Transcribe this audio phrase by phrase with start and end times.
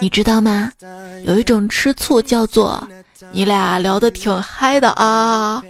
[0.00, 0.70] 你知道吗？
[1.26, 2.86] 有一种吃醋叫做
[3.32, 5.62] 你俩聊得挺嗨的啊，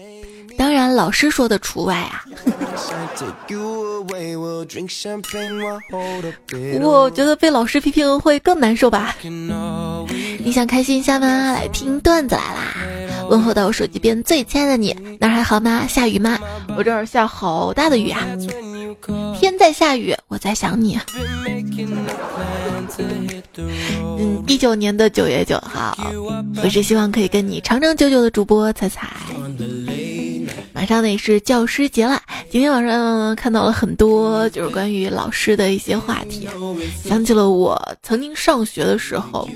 [0.58, 2.24] 当然老师说的除外啊。
[6.82, 9.16] 我觉得被老师批评会更难受吧？
[10.38, 11.52] 你想开心一下吗？
[11.52, 12.76] 来听段子来啦！
[13.28, 15.86] 问候到我手机边最亲爱的你，那还好吗？
[15.86, 16.38] 下雨吗？
[16.76, 18.20] 我这儿下好大的雨啊！
[19.38, 20.98] 天在下雨，我在想你。
[23.56, 25.96] 嗯，一九年的九月九号，
[26.62, 29.08] 我是希望可以跟你长长久久的主播彩彩。
[30.74, 32.20] 马上呢也是教师节了，
[32.50, 36.48] 今天晚上看到了很多就是关于老师的一些话题，
[37.04, 39.48] 想起了我曾经上学的时候，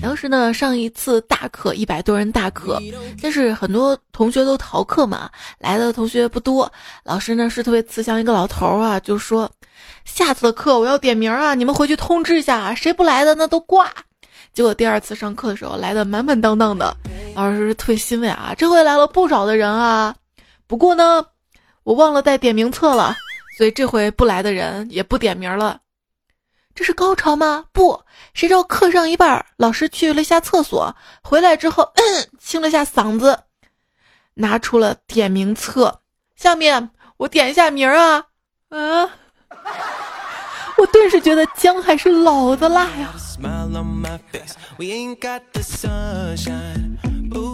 [0.00, 2.80] 当时呢上一次大课一百多人大课，
[3.20, 9.50] 但是很多同学都逃课嘛，来的同学不多，老师呢是特别慈祥一个老头啊，就说
[10.04, 13.90] 下次的课我要点名啊，你们回去通知一下，谁不来的那都挂。
[14.54, 16.96] 结果第二次上课的时候来的满满当当的，
[17.34, 20.14] 老师特别欣慰啊，这回来了不少的人啊。
[20.70, 21.26] 不过呢，
[21.82, 23.16] 我忘了带点名册了，
[23.58, 25.80] 所以这回不来的人也不点名了。
[26.76, 27.64] 这是高潮吗？
[27.72, 28.04] 不，
[28.34, 31.92] 谁知道课上一半，老师去了下厕所，回来之后
[32.38, 33.40] 清了下嗓子，
[34.34, 36.02] 拿出了点名册。
[36.36, 38.26] 下面我点一下名啊
[38.68, 39.10] 啊！
[40.78, 43.12] 我顿时觉得姜还是老的辣呀。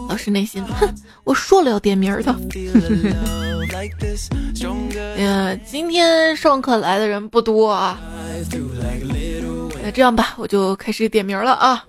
[0.08, 2.34] 老师内心，哼，我说了要点名的。
[5.16, 7.98] 哎 呀，今天上课来的人不多啊。
[9.82, 11.84] 那这样吧，我就开始点名了啊。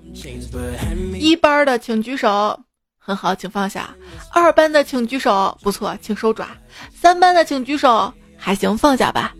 [1.13, 2.59] 一班的请举手，
[2.97, 3.89] 很好，请放下。
[4.33, 6.47] 二班的请举手，不错，请收爪。
[6.93, 9.33] 三班的请举手，还行，放下吧。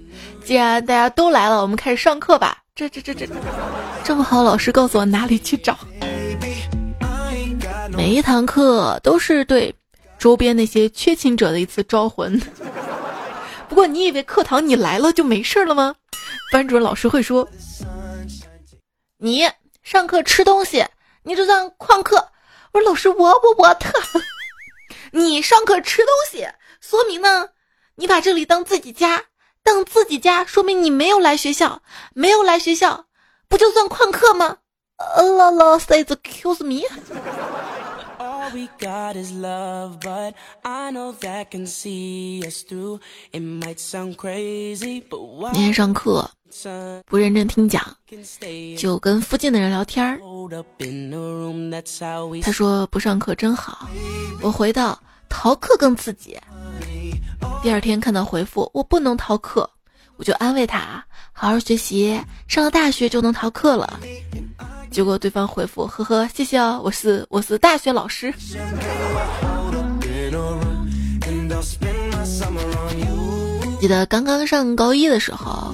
[0.44, 2.58] 既然大家都来了，我们开始上课吧。
[2.74, 3.28] 这这这这，
[4.04, 5.78] 这么好，老师告诉我哪里去找。
[7.98, 9.74] 每一堂课都是对
[10.20, 12.40] 周边那些缺勤者的一次招魂。
[13.68, 15.96] 不过你以为课堂你来了就没事了吗？
[16.52, 17.50] 班主任老师会说
[19.18, 19.50] ：“你
[19.82, 20.86] 上课吃东西，
[21.24, 22.18] 你就算旷课。”
[22.72, 23.92] 我说：“老师，我我我特，
[25.12, 26.48] 你上课吃东西，
[26.80, 27.50] 说明呢，
[27.96, 29.24] 你把这里当自己家，
[29.64, 31.82] 当自己家，说明你没有来学校，
[32.14, 33.08] 没有来学校，
[33.50, 34.58] 不就算旷课吗？”
[35.16, 36.84] 呃，老老师，excuse me。
[45.54, 46.30] 那天上课
[47.06, 47.84] 不认真听讲，
[48.78, 50.20] 就跟附近的人聊天儿。
[52.42, 53.90] 他说不上课真好。
[54.42, 54.98] 我回到
[55.28, 56.38] 逃课更刺激。
[57.62, 59.70] 第二天看到回复我不能逃课，
[60.16, 61.04] 我就安慰他
[61.34, 64.00] 好好学习，上了大学就能逃课了。
[64.90, 68.34] 结果对方回复：“呵呵，谢谢哦，我是我是大学老师。”
[73.80, 75.74] 记得刚刚上高一的时候，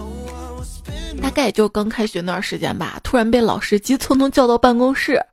[1.22, 5.24] 大概就刚开学那段时间吧，突然被老师急匆匆叫到办公室。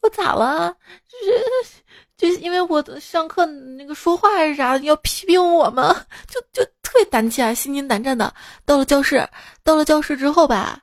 [0.00, 0.74] 我咋了？
[1.10, 1.72] 就是
[2.16, 5.94] 就是因为我上课那个说话还是啥，要批评我吗？
[6.26, 8.32] 就就特别胆怯，心惊胆战的。
[8.64, 9.28] 到了教室，
[9.62, 10.78] 到了教室之后吧。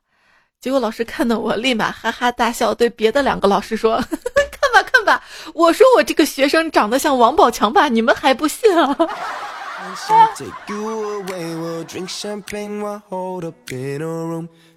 [0.63, 3.97] 结果老师看到我，立马哈哈大笑，对别的两个老师说
[4.50, 5.22] ：“看吧看吧，
[5.53, 8.96] 我说我这个学生长得像王宝强吧，你们还不信啊？”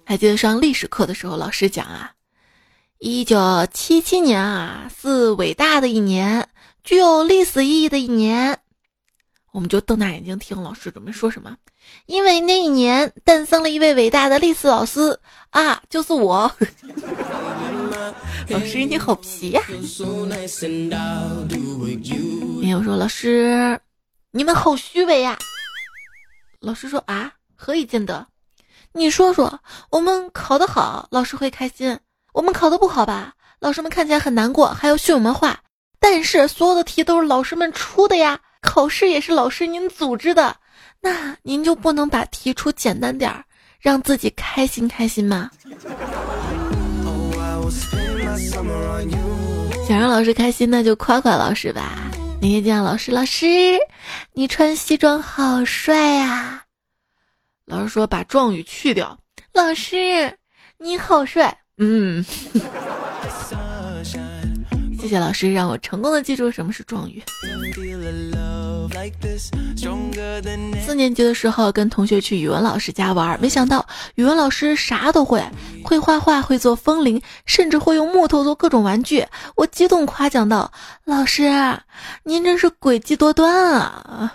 [0.03, 2.11] 还记得上历史课的时候，老师讲啊，
[2.99, 6.49] 一九七七年啊是伟大的一年，
[6.83, 8.59] 具有历史意义的一年。
[9.57, 11.57] 我们就瞪大眼睛听老师准备说什么，
[12.05, 15.19] 因为那一年诞生了一位伟大的历史老师
[15.49, 16.51] 啊，就是我。
[18.49, 19.63] 老师你好皮呀！
[22.61, 23.79] 没有说老师，
[24.29, 25.35] 你们好虚伪呀。
[26.59, 28.27] 老师说啊，何以见得？
[28.93, 31.97] 你说说，我们考得好，老师会开心；
[32.31, 35.61] 我们考得不好吧，老师们看起来很难过，还要训我们话。
[35.99, 38.39] 但是所有的题都是老师们出的呀。
[38.61, 40.55] 考试也是老师您组织的，
[41.01, 43.43] 那您就不能把题出简单点儿，
[43.79, 45.49] 让自己开心开心吗？
[49.87, 52.11] 想让老师开心，那就夸夸老师吧。
[52.41, 53.47] 那天见老师，老师，
[54.33, 56.63] 你穿西装好帅呀！
[57.65, 59.17] 老师说把状语去掉。
[59.53, 60.37] 老师，
[60.77, 61.57] 你好帅。
[61.77, 62.23] 嗯。
[65.07, 67.23] 谢谢老师，让我成功的记住什么是状语。
[70.85, 75.41] 四年级的时候，跟同学去语文老师家玩，没想到语文老师啥都会，
[75.81, 79.25] 会画画，会做风铃，甚至会用木头做各种玩具。
[79.55, 80.69] 我激动夸奖道
[81.07, 81.49] ：“老师，
[82.23, 84.33] 您真是诡计多端啊！”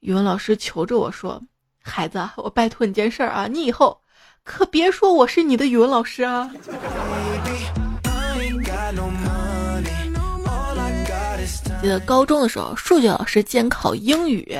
[0.00, 1.38] 语文老师求着我说
[1.84, 4.00] ：“孩子，我拜托你件事啊，你以后
[4.42, 6.50] 可别说我是你的语文老师啊。”
[11.82, 14.54] 记得高中的时候，数学老师监考英语，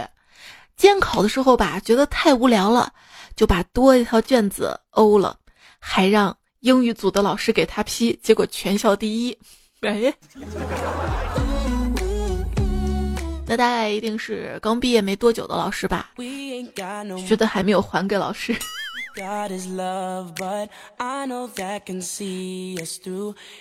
[0.75, 2.91] 监考的时候吧，觉得太无聊了，
[3.37, 5.37] 就把多一套卷子欧了，
[5.79, 9.37] 还让英语组的老师给他批，结果全校第一。
[9.83, 10.15] 哎，
[13.47, 16.13] 那大概一定是刚毕业没多久的老师吧，
[17.29, 18.57] 觉得还没有还给老师。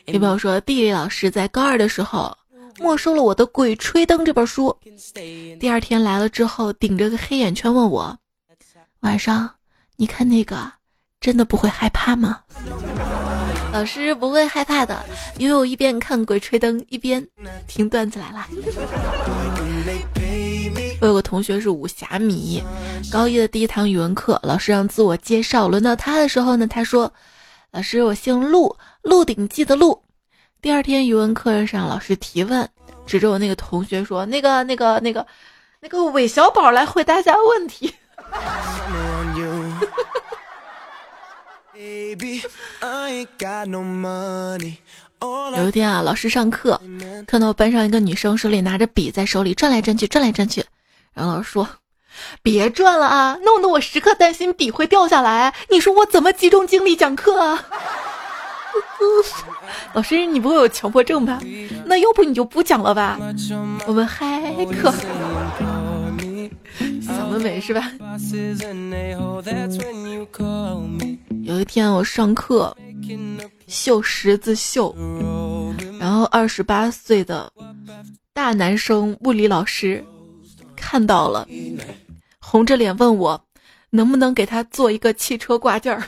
[0.06, 2.34] 有朋友说，地理老师在高二的时候。
[2.78, 4.76] 没收了我的《鬼吹灯》这本书，
[5.60, 8.18] 第二天来了之后，顶着个黑眼圈问我
[9.02, 9.50] ：“晚上
[9.96, 10.72] 你看那个，
[11.20, 12.42] 真的不会害怕吗？”
[13.72, 15.04] 老师不会害怕的，
[15.38, 17.26] 因为我一边看《鬼吹灯》一边
[17.68, 18.48] 听段子来了。
[21.02, 22.62] 我有个同学是武侠迷，
[23.12, 27.14] 高一的第一堂语文课，老师让自我介绍，轮到他的时候呢，他说
[27.72, 28.68] ：“老师，我姓陆，
[29.04, 30.02] 《鹿鼎记》的鹿。”
[30.62, 32.68] 第二天语文课上，老师提问，
[33.08, 35.26] 指着我那个同学说：“那个、那个、那个、
[35.80, 37.94] 那个韦小宝来回答一下问题。”
[45.56, 46.78] 有一天啊，老师上课
[47.26, 50.66] 看到班上一个女生手里拿着笔，在手里转来转去，转来转去。
[51.14, 51.66] 然后老师说
[52.44, 55.56] ：“别转了啊，弄得我时刻担心笔会掉下来。
[55.70, 57.66] 你说我怎么集中精力讲课啊？”
[59.94, 61.40] 老师，你不会有强迫症吧？
[61.86, 63.20] 那要不你就不讲了吧？
[63.88, 64.94] 我们嗨课，
[67.02, 67.92] 想得美是吧？
[71.44, 72.76] 有一天我上课
[73.68, 74.96] 绣十字绣，
[76.00, 77.52] 然后二十八岁的
[78.34, 80.04] 大男生物理老师
[80.76, 81.48] 看到了，
[82.40, 83.42] 红着脸问我
[83.90, 86.04] 能不能给他做一个汽车挂件儿。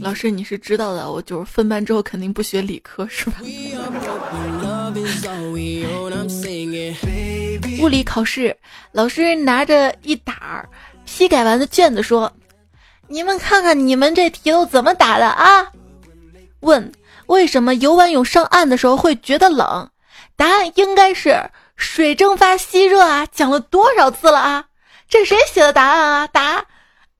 [0.00, 3.36] 老师，你是知道的，我就是分班之后肯定不学理科，是吧？
[7.80, 8.56] 物理考试，
[8.92, 10.64] 老师拿着一沓
[11.04, 12.32] 批改完的卷子说
[13.08, 15.66] ：“你们看看你们这题都怎么打的啊？”
[16.60, 16.92] 问：
[17.26, 19.88] 为什么游完泳上岸的时候会觉得冷？
[20.36, 23.26] 答案应该是水蒸发吸热啊！
[23.32, 24.64] 讲了多少次了啊？
[25.12, 26.26] 这谁写的答案啊？
[26.28, 26.64] 答：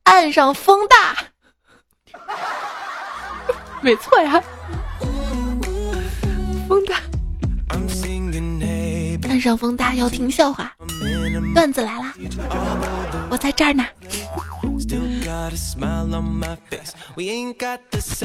[0.05, 1.15] 岸上风大。
[3.83, 4.43] 没错呀，
[6.67, 6.97] 风大。
[9.29, 10.75] 岸上风大，要听笑话。
[11.55, 12.15] 段子来了，
[13.29, 13.87] 我在这儿呢。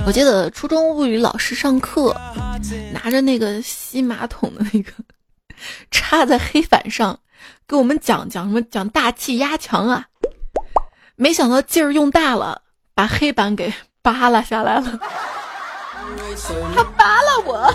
[0.06, 2.16] 我记得初中物理老师上课，
[2.94, 4.94] 拿着那个吸马桶的那个，
[5.92, 7.20] 插在黑板上。
[7.68, 8.62] 给我们讲讲什么？
[8.62, 10.06] 讲大气压强啊！
[11.18, 12.62] 没想到劲儿用大了，
[12.96, 15.00] 把黑板给扒拉下来了。
[16.74, 17.70] 他扒拉我。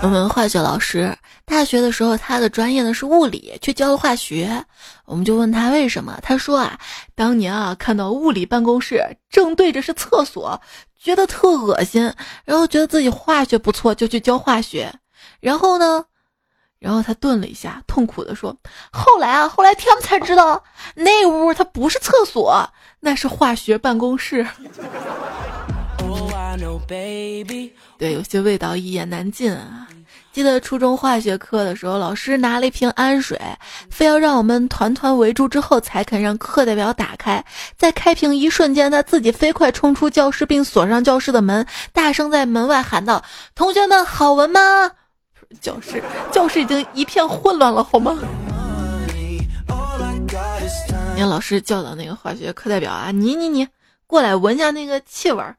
[0.00, 4.64] 我们化学老师大学的时候，他的专业呢是物理，去教了化学。
[5.04, 6.78] 我们就问他为什么，他说啊，
[7.14, 10.60] 当年啊看到物理办公室正对着是厕所，
[11.02, 12.12] 觉得特恶心，
[12.44, 14.92] 然后觉得自己化学不错，就去教化学。
[15.40, 16.04] 然后呢，
[16.78, 18.56] 然后他顿了一下，痛苦的说
[18.92, 20.62] ：“后来啊，后来他们才知道，
[20.94, 22.70] 那屋它不是厕所，
[23.00, 24.46] 那是化学办公室。”
[27.98, 29.86] 对，有些味道一言难尽啊！
[30.32, 33.38] 记得初中化学课的时候，老师拿了一瓶氨水，
[33.90, 37.44] 非要让我们团团围住之后才肯让课代表打开。
[37.76, 43.22] 在开瓶一瞬间，他自己飞快冲出教室，并锁上教室的门，大声在门外喊道
[43.54, 44.60] ：“同学们，好闻吗？”
[45.60, 48.16] 教室，教室已经一片混乱了，好吗？
[51.16, 53.66] 让老师叫到那个化学课代表啊，你你你，
[54.06, 55.56] 过来闻一下那个气味儿。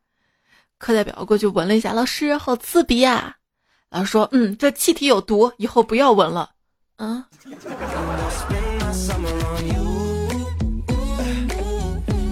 [0.80, 3.36] 课代表过去闻了一下，老师好刺鼻啊！
[3.92, 6.50] 老师说：“嗯，这气体有毒，以后不要闻了。”
[6.98, 7.24] 嗯。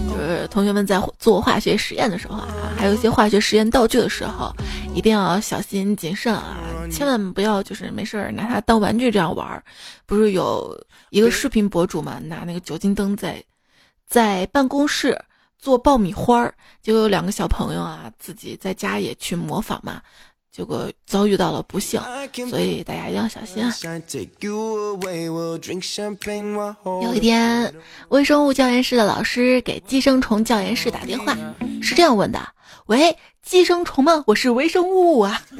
[0.08, 4.50] 就是同学们在做化学实验的时候啊，还有一些化学实验道具的时候，
[4.94, 6.56] 一定要小心谨慎啊！
[6.90, 9.62] 千万不要就是没事儿拿它当玩具这样玩。
[10.06, 10.74] 不是有
[11.10, 13.44] 一个视频博主嘛，拿那个酒精灯在
[14.06, 15.18] 在办公室
[15.58, 20.00] 做爆米花儿，结果有两个小朋友啊自己在家也去模仿嘛。
[20.50, 22.00] 结果遭遇到了不幸，
[22.50, 23.72] 所以大家一定要小心啊！
[27.02, 27.72] 有一天，
[28.08, 31.36] 微生物教研室的老师给寄生虫教研室打电话，
[31.80, 32.40] 是这样问的
[32.86, 34.24] ：“喂，寄生虫吗？
[34.26, 35.40] 我是微生物啊。”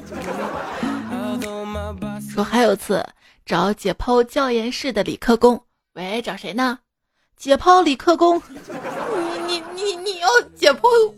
[2.28, 3.06] 说还有次
[3.46, 5.62] 找解剖教研室的理科工，
[5.94, 6.80] 喂，找谁呢？
[7.36, 8.42] 解剖理科工，
[9.88, 11.14] 你你要解剖？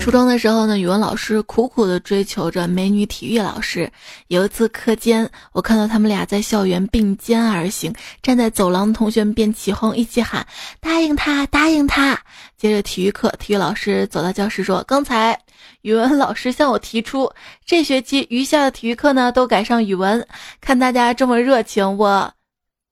[0.00, 3.88] 初中的时候呢，语文老师苦苦的追求着美女体育老师。
[4.26, 10.44] 有一次课间，我看到他们俩在校园并肩而行，站在走廊同学们便起哄，一起喊
[10.80, 12.20] ：“答应他，答应他！”
[12.58, 15.38] 接着体育课，体育老师走到教室说：“刚才
[15.82, 17.30] 语文老师向我提出，
[17.64, 20.26] 这学期余下的体育课呢都改上语文。
[20.60, 22.32] 看大家这么热情，我……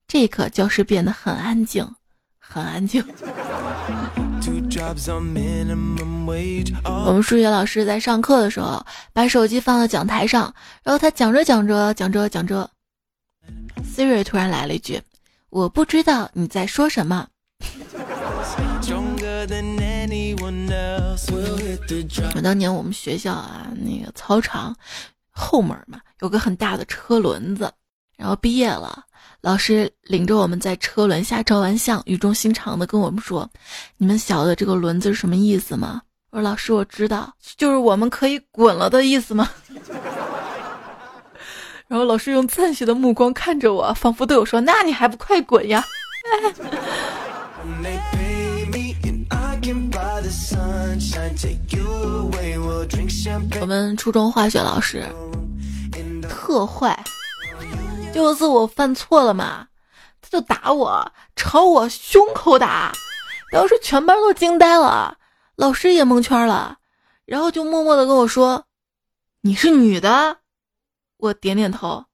[0.07, 1.87] 这一刻教室变得很安静，
[2.39, 3.03] 很安静。”
[6.83, 12.69] 我们数学老师在上课的时候，把手机放到讲台上，然后他讲着讲着讲着讲着
[13.83, 15.01] ，Siri 突然来了一句
[15.49, 17.27] ：“我不知道你在说什么。”
[22.43, 24.75] 当年我们学校啊，那个操场
[25.31, 27.71] 后门嘛，有个很大的车轮子，
[28.17, 29.03] 然后毕业了。
[29.45, 33.47] 老师领着我们在车轮下照完相，语重心长的跟我们说
[33.97, 36.01] ：“你们晓得这个轮子是什么意思吗？”
[36.33, 39.47] 我说：“老师，我知道，就是我们可以滚了的意思吗？”
[41.87, 45.85] 然后老师用赞许的目光看着我，仿佛对我说：“那你还不快滚呀！”
[53.61, 55.05] 我们初中化学老师
[56.27, 56.99] 特坏。
[58.15, 59.67] 有一次我犯错了嘛，
[60.21, 62.93] 他就打我，朝我胸口打，
[63.51, 65.17] 当时全班都惊呆了，
[65.57, 66.77] 老师也蒙圈了，
[67.25, 68.65] 然后就默默的跟我说
[69.41, 70.37] ：“你是女的。”
[71.19, 72.05] 我点点头，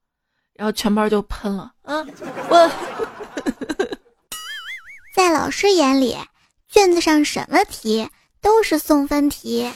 [0.53, 2.03] 然后全班就喷了啊！
[2.49, 2.71] 我，
[5.15, 6.17] 在老师眼里，
[6.67, 8.09] 卷子上什么题
[8.41, 9.71] 都是送分题。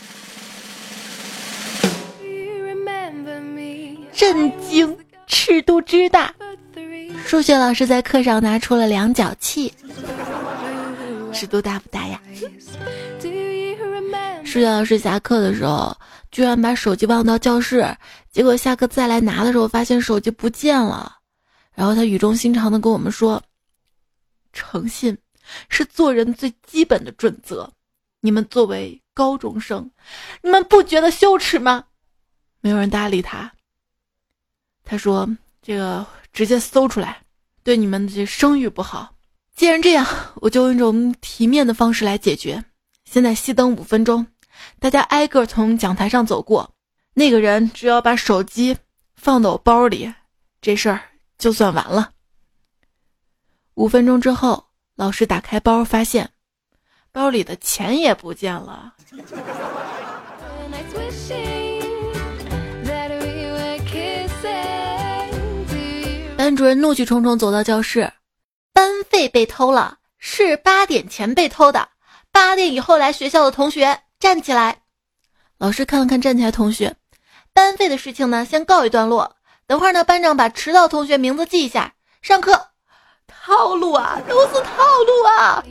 [4.12, 5.05] 震惊。
[5.28, 6.34] 尺度之大，
[7.26, 9.74] 数学老师在课上拿出了量角器，
[11.34, 12.22] 尺度大不大呀？
[14.44, 15.96] 数学老师下课的时候，
[16.32, 17.86] 居然把手机忘到教室，
[18.32, 21.18] 结果下课再来拿的时候，发现手机不见了。
[21.74, 23.42] 然后他语重心长的跟我们说
[24.54, 25.18] ：“诚信
[25.68, 27.70] 是做人最基本的准则，
[28.22, 29.90] 你们作为高中生，
[30.42, 31.84] 你们不觉得羞耻吗？”
[32.62, 33.52] 没有人搭理他。
[34.86, 35.28] 他说
[35.62, 37.22] ：“这个直接搜出来，
[37.64, 39.16] 对你们的这声誉不好。
[39.56, 42.64] 既然这样，我就用一种体面的方式来解决。
[43.04, 44.28] 现在熄灯五分钟，
[44.80, 46.72] 大家挨个从讲台上走过，
[47.14, 48.78] 那个人只要把手机
[49.16, 50.14] 放到我包里，
[50.62, 51.02] 这事儿
[51.38, 52.12] 就算完了。
[53.74, 56.30] 五分钟之后，老师打开包，发现
[57.12, 58.94] 包里的钱也不见了。
[66.46, 68.14] ”班主任怒气冲冲走到教室，
[68.72, 71.90] 班费被偷了，是八点前被偷的。
[72.32, 74.78] 八点以后来学校的同学站起来。
[75.58, 76.96] 老师看了看站起来同学，
[77.52, 79.36] 班费的事情呢，先告一段落。
[79.66, 81.92] 等会儿呢，班长把迟到同学名字记一下。
[82.22, 82.68] 上课，
[83.26, 85.66] 套路啊，都是套路啊。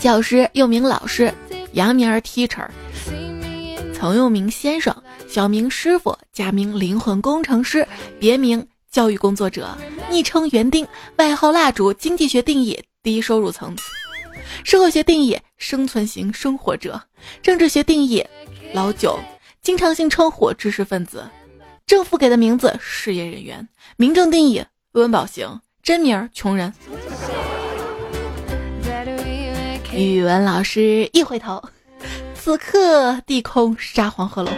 [0.00, 1.32] 教师又名老师，
[1.74, 2.66] 杨名儿 teacher。
[3.94, 4.94] 曾用名先生，
[5.34, 7.84] 小名师傅，假名灵魂工程师，
[8.20, 9.76] 别名教育工作者，
[10.08, 10.86] 昵称园丁，
[11.16, 11.92] 外号蜡烛。
[11.92, 13.82] 经济学定义：低收入层次；
[14.62, 16.92] 社会学定义：生存型生活者；
[17.42, 18.24] 政治学定义：
[18.72, 19.18] 老九；
[19.60, 21.22] 经常性称呼：知识分子；
[21.84, 23.58] 政府给的名字：事业人员；
[23.96, 26.72] 民政定义：温饱型；真名：穷人。
[29.92, 31.60] 语文老师一回头。
[32.36, 34.52] 此刻地空沙黄鹤楼，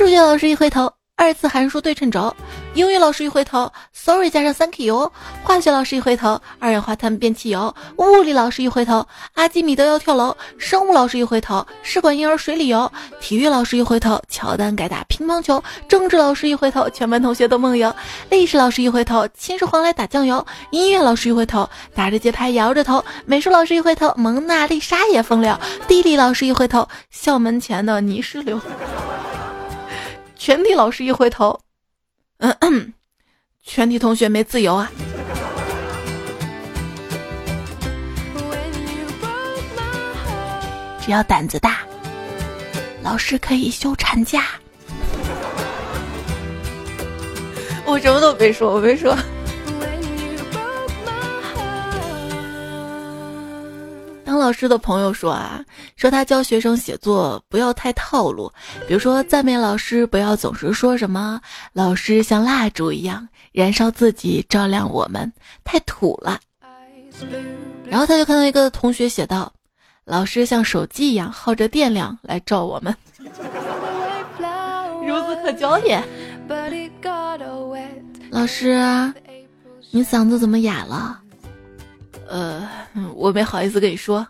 [0.00, 2.34] 数学老师一回头，二次函数对称轴。
[2.72, 5.12] 英语老师一回头，sorry 加上 thank you。
[5.44, 7.74] 化学老师一回头，二氧化碳变汽油。
[7.98, 10.34] 物理老师一回头，阿基米德要跳楼。
[10.56, 12.90] 生物老师一回头，试管婴儿水里游。
[13.20, 15.62] 体育老师一回头，乔丹改打乒乓球。
[15.86, 17.94] 政治老师一回头，全班同学都梦游。
[18.30, 20.46] 历史老师一回头，秦始皇来打酱油。
[20.70, 23.04] 音乐老师一回头，打着节拍摇着头。
[23.26, 25.60] 美术老师一回头，蒙娜丽莎也疯了。
[25.86, 28.58] 地理老师一回头，校门前的泥石流。
[30.40, 31.60] 全体老师一回头，
[32.38, 32.94] 嗯嗯，
[33.62, 34.90] 全体同学没自由啊！
[40.98, 41.80] 只要胆子大，
[43.02, 44.46] 老师可以休产假。
[47.84, 49.14] 我什么都没说，我没说。
[54.50, 55.64] 老师的朋友说啊，
[55.94, 58.52] 说他教学生写作不要太套路，
[58.88, 61.40] 比如说赞美老师不要总是说什么
[61.72, 66.40] “老师像蜡烛一样燃烧自己照亮我们”，太土了。
[67.84, 69.52] 然后他就看到一个同学写道
[70.04, 72.92] ：“老师像手机一样耗着电量来照我们。”
[75.06, 76.02] 孺子可教也。
[78.32, 79.14] 老师，
[79.92, 81.20] 你嗓子怎么哑了？
[82.28, 82.68] 呃，
[83.16, 84.24] 我没好意思跟你说，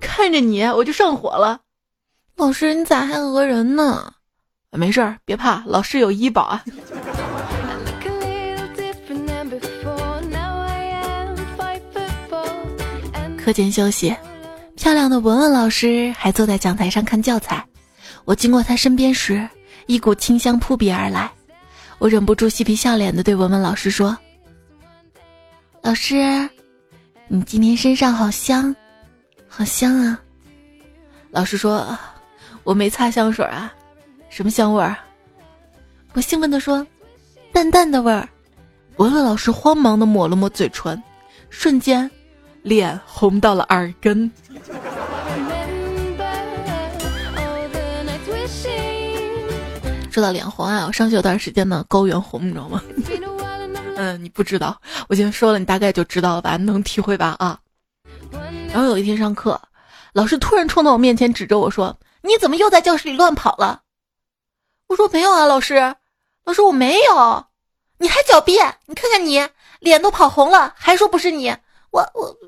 [0.00, 1.60] 看着你我就上火了。
[2.36, 4.12] 老师，你咋还讹人呢？
[4.72, 6.64] 没事儿，别怕，老师有医保啊。
[13.36, 14.14] 课间休息，
[14.76, 17.64] 漂亮的文文老师还坐在讲台上看教材。
[18.24, 19.48] 我经过他身边时，
[19.86, 21.30] 一股清香扑鼻而来，
[21.98, 24.16] 我忍不住嬉皮笑脸的对文文老师说
[25.82, 26.48] ：“老师。”
[27.30, 28.74] 你今天身上好香，
[29.58, 30.20] 好香啊！
[31.32, 31.98] 老师说，
[32.62, 33.74] 我没擦香水啊，
[34.30, 34.96] 什么香味儿？
[36.12, 36.86] 我兴奋地说，
[37.52, 38.28] 淡淡的味儿。
[38.98, 41.02] 文文老师慌忙的抹了抹嘴唇，
[41.50, 42.08] 瞬间，
[42.62, 44.30] 脸红到了耳根。
[50.08, 52.80] 说到脸红啊，我上学有段时间呢，高原红，你知道吗？
[53.98, 57.58] 嗯，你不知道，我今天说了，你大概就知道了吧，能体会吧啊。
[58.78, 59.60] 然后有一天上课，
[60.12, 63.82] 老师突然冲到我面前，指着我说：“你怎么又在教室里乱跑了？”
[64.86, 65.96] 我说：“没有啊，老师。”
[66.46, 67.44] 老师：“我没有。”
[67.98, 68.76] 你还狡辩？
[68.86, 69.44] 你看看你
[69.80, 71.48] 脸都跑红了，还说不是你？
[71.90, 72.38] 我我我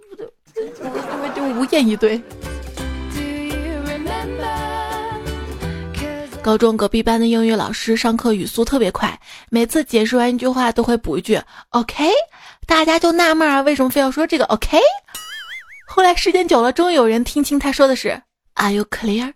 [0.54, 2.22] 我就无言以对。
[6.40, 12.08] 高中隔壁班的英语老师上课语速特别快，每次解释完一句话都会补一句 “OK”，
[12.68, 14.78] 大家就纳闷啊，为什么非要说这个 “OK”？
[15.92, 18.10] 后来时间久了，终于有人听清他说的是
[18.54, 19.34] “Are you clear？”“OK，OK”，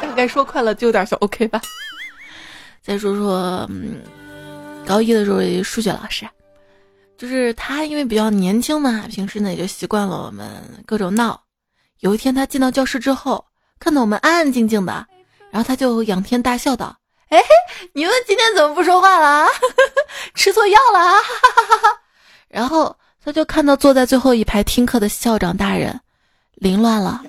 [0.00, 1.60] 大概说快了就有点像 “OK” 吧。
[2.82, 4.00] 再说说，嗯，
[4.86, 6.26] 高一的时候数学老师，
[7.18, 10.48] 就是他因为比较年轻嘛，平时呢也就习惯了我们
[10.86, 11.38] 各种闹。
[11.98, 13.44] 有一天他进到教室之后。
[13.78, 15.06] 看到我们安安静静的，
[15.50, 16.94] 然后他就仰天大笑道
[17.30, 17.42] ：“哎，
[17.94, 19.48] 你们今天怎么不说话了？
[20.36, 21.16] 吃错药了啊！”
[22.46, 26.00] 然后他就看到坐在最后一排听课的校长大人，
[26.54, 27.22] 凌乱了。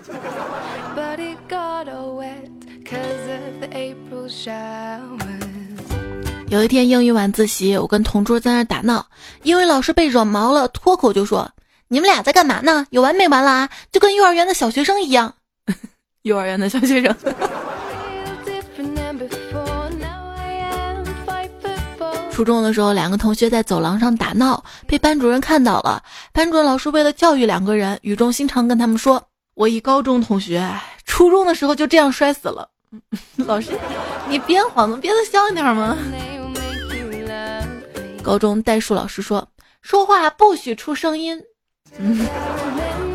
[6.47, 9.05] 有一天英语晚自习，我跟同桌在那打闹，
[9.43, 11.49] 英语老师被惹毛了，脱口就说
[11.89, 12.85] ：“你们俩在干嘛呢？
[12.91, 13.69] 有完没完了啊？
[13.91, 15.33] 就跟幼儿园的小学生一样。
[16.23, 17.15] ”幼儿园的小学生。
[22.41, 26.01] 初中的时候，两个同学在走廊上打闹，被班主任看到了。
[26.33, 29.21] 班主任老师为了教育两个人，语重心长跟他们说
[29.53, 30.67] ：“我一高中同学，
[31.05, 32.67] 初中的时候就这样摔死了。
[33.45, 33.77] ”老师，
[34.27, 35.95] 你编谎能编得像一点吗？
[38.23, 39.47] 高中代数老师说
[39.83, 41.39] ：“说话不许出声音。”
[41.99, 42.27] 嗯。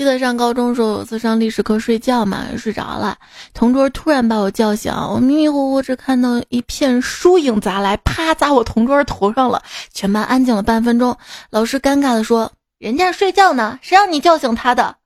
[0.00, 3.18] 记得上高中时候，有次上历史课睡觉嘛，睡着了，
[3.52, 11.14] 同桌突然把我叫醒，我迷迷糊糊只看到一片疏影砸来，啪砸我同桌头上了，全班安静了半分钟。
[11.50, 14.96] 老师尴尬的说：“人家睡觉呢，谁让你叫醒他的？”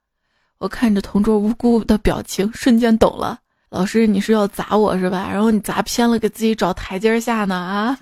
[0.59, 3.37] 我看着同桌无辜的表情，瞬间懂了。
[3.71, 5.29] 老师，你是要砸我是吧？
[5.29, 7.99] 然后你砸偏了，给自己找台阶下呢啊？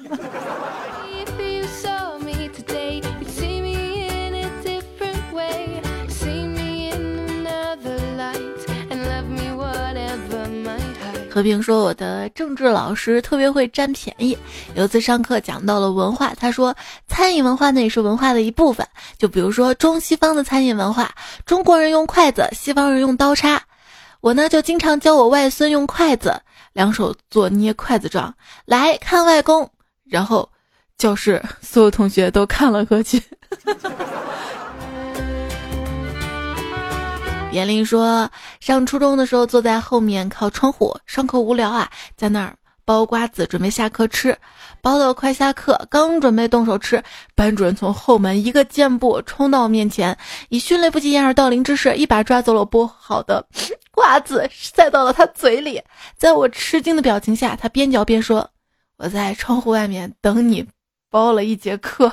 [11.32, 14.36] 和平说：“我的政治老师特别会占便宜。
[14.74, 16.76] 有一次上课讲到了文化，他说
[17.08, 18.86] 餐饮文化呢也是文化的一部分。
[19.16, 21.10] 就比如说中西方的餐饮文化，
[21.46, 23.62] 中国人用筷子，西方人用刀叉。
[24.20, 26.38] 我呢就经常教我外孙用筷子，
[26.74, 28.34] 两手做捏筷子状，
[28.66, 29.70] 来看外公。
[30.04, 30.46] 然后
[30.98, 33.22] 教室所有同学都看了过去。
[37.52, 44.34] 严林说，上初中的时候坐在后面靠窗户，上课无聊啊，在那儿剥瓜子准备下课吃，
[44.82, 47.02] 剥到快下课，刚准备动手吃，
[47.34, 50.16] 班主任从后门一个箭步冲到我面前，
[50.48, 53.46] 以迅雷不及掩耳盗铃之势，一把抓走了剥好的
[53.90, 55.78] 瓜子，塞到了他嘴里。
[56.16, 58.48] 在我吃惊的表情下，他边嚼边说
[58.96, 60.66] ：“我在窗户外面等你，
[61.10, 62.10] 包了一节课。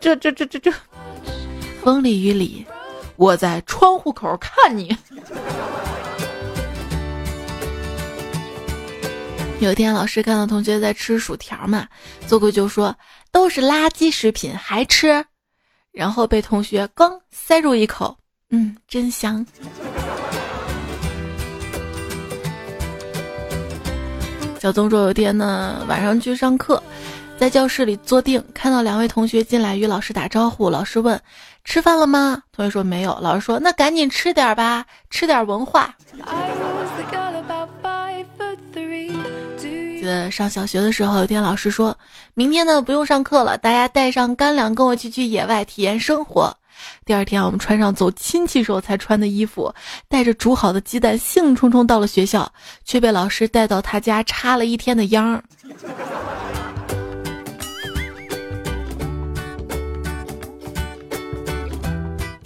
[0.00, 0.72] 这这这这这，
[1.84, 2.64] 风里雨里。”
[3.18, 4.96] 我在窗户口看你。
[9.58, 11.88] 有一天，老师看到同学在吃薯条嘛，
[12.28, 12.96] 做过就说
[13.32, 15.24] 都是垃圾食品还吃，
[15.90, 18.16] 然后被同学刚塞入一口，
[18.50, 19.44] 嗯，真香。
[24.60, 26.80] 小宗说有天呢，晚上去上课，
[27.38, 31.18] 在教室里坐定，看到两位同学进来与老师打招呼，老师问。
[31.64, 32.42] 吃饭了吗？
[32.50, 33.16] 同学说没有。
[33.20, 35.94] 老师说那赶紧吃点吧，吃点文化。
[39.58, 41.96] 记得上小学的时候，有天老师说，
[42.34, 46.52] 明天呢不用上课了，大家带上干粮跟我去去野外体验生活。
[47.04, 49.72] 第二天我们穿上走亲戚时候才穿的衣服，
[50.08, 52.50] 带着煮好的鸡蛋，兴冲冲到了学校，
[52.84, 55.40] 却被老师带到他家插了一天的秧。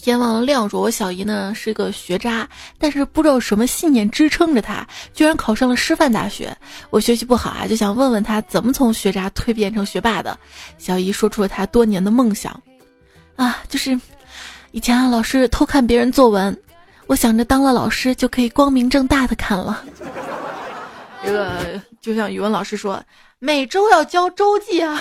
[0.05, 6.57] 天忘亮说：“我小姨呢是个学渣，但是不知道什么信念支撑着她，居然考上了师范大学。
[6.91, 10.39] 我学习不好啊，就想问问她怎么从学渣蜕变成学霸的。”
[10.77, 12.61] 小姨说出了她多年的梦想，
[13.37, 13.99] 啊，就是
[14.73, 16.61] 以前啊老师偷看别人作文，
[17.07, 19.85] 我想着当了老师就可以光明正大的看了。
[21.25, 23.01] 这个就像语文老师说，
[23.39, 25.01] 每周要交周记啊。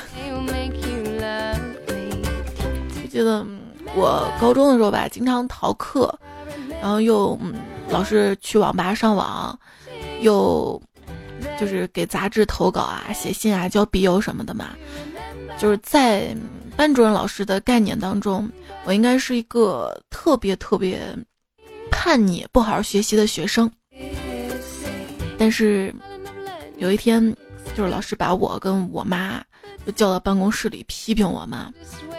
[3.02, 3.44] 我记得。
[3.96, 6.14] 我高中的时候吧，经常逃课，
[6.82, 7.56] 然后又嗯，
[7.90, 9.58] 老是去网吧上网，
[10.22, 10.82] 又
[11.60, 14.70] 就是给杂志投稿啊、写信啊、交笔友什么的嘛。
[15.58, 16.36] 就是在
[16.78, 18.50] 班主任老师的概念当中，
[18.86, 21.02] 我应该是一个特别特别
[21.92, 23.70] 叛逆、不好好学习的学生。
[25.38, 25.94] 但是
[26.78, 27.36] 有一天，
[27.76, 29.44] 就是老师把我跟我妈。
[29.86, 31.72] 就叫到办公室里批评我嘛，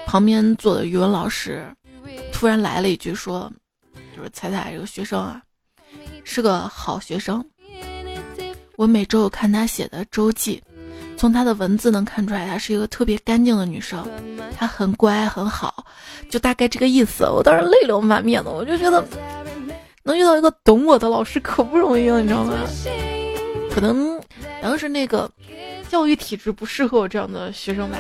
[0.07, 1.65] 旁边坐的语文老师
[2.33, 3.51] 突然来了一句说
[4.17, 5.41] ：“就是彩彩这个学生啊，
[6.25, 7.45] 是个好学生。
[8.77, 10.61] 我每周看他写的周记，
[11.17, 14.05] 从他的文字能看出来，她是一个特别干净的女生，
[14.57, 15.85] 她很乖很好，
[16.29, 17.25] 就大概这个意思。
[17.25, 19.07] 我当时泪流满面的，我就觉得
[20.03, 22.55] 能遇到一个懂我的老师可不容易了，你知道吗？
[23.71, 24.21] 可能
[24.63, 25.31] 当时那个。”
[25.93, 27.99] 教育体制不适合我这样的学生吧，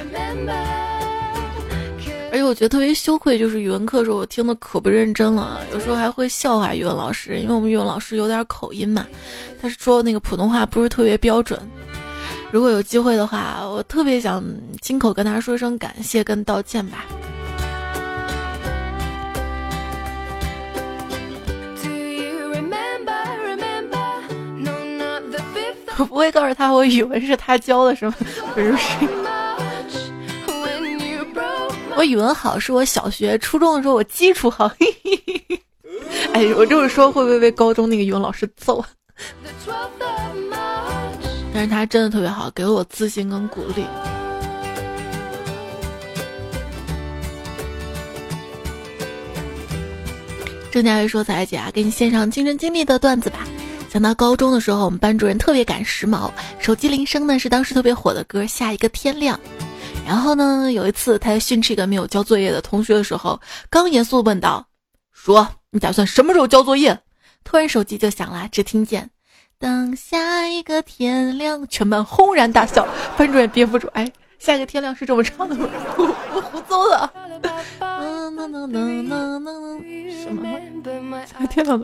[2.30, 9.06] 而且我觉得特别羞愧，就是语文课时候我听的可不认真了，有时候还会笑话语文老师，因为我们语文老师有点口音嘛，
[9.60, 11.60] 他说那个普通话不是特别标准。
[12.50, 14.42] 如果有机会的话，我特别想
[14.80, 17.04] 亲口跟他说声感谢跟道歉吧。
[26.02, 28.14] 我不会告诉他我语文是他教的，是吗？
[28.54, 28.76] 不是，
[31.96, 34.68] 我语文好是我小学、初中的时候我基础好。
[36.32, 38.84] 哎，我这么说会不会被高中那个语文老师揍？
[41.54, 43.84] 但是他真的特别好，给了我自信跟鼓励。
[50.72, 53.46] 郑佳薇说：“彩姐啊，给你献上亲身经历的段子吧。”
[53.92, 59.38] 想到高中的时候，我们班主任特别赶时髦，手机铃声呢是当时特别火的歌《下一个天亮》。
[60.06, 64.66] 然后呢，有一次他在训斥一个没有交作业的同学的时候，刚严肃问道
[65.12, 66.98] ：“说你打算什么时候交作业？”
[67.44, 69.10] 突然手机就响了，只听见
[69.60, 72.88] “等下一个天亮”，全班轰然大笑。
[73.18, 74.10] 班主任憋不住，哎，
[74.42, 75.68] 下一个天亮是这么唱的吗？
[75.96, 77.08] 我胡诌的。
[80.24, 80.42] 什么？
[81.24, 81.80] 下一个天亮？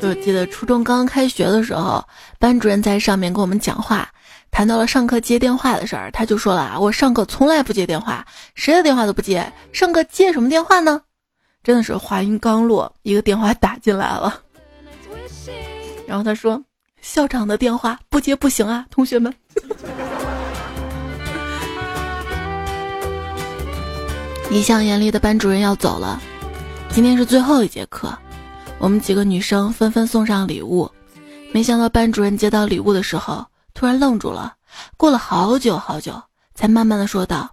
[0.00, 2.06] 就记得初中刚刚开学的时候，
[2.38, 4.08] 班主任在上面跟我们讲话，
[4.52, 11.02] 谈到了上课接电话的事儿，他就说了啊：“我上课从来不接电话，谁的电话都不接，上课接什么电话呢？”
[11.64, 14.40] 真的是话音刚落，一个电话打进来了，
[16.06, 16.62] 然后他说
[17.06, 19.32] ：“校长的电话不接不行啊，同学们。
[24.50, 26.20] ”一向严厉的班主任要走了。
[26.90, 28.12] 今天是最后一节课，
[28.78, 30.90] 我们几个女生纷纷送上礼物，
[31.52, 34.54] 没想到班主任接到礼物的时候突然愣住了，
[34.96, 36.20] 过了好久好久，
[36.54, 37.48] 才慢慢的说道：“